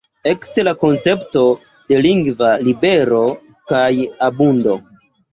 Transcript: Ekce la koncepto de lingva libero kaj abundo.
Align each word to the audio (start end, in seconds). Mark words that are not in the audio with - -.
Ekce 0.29 0.61
la 0.67 0.71
koncepto 0.83 1.41
de 1.91 1.99
lingva 2.05 2.49
libero 2.67 3.19
kaj 3.73 3.91
abundo. 4.29 4.79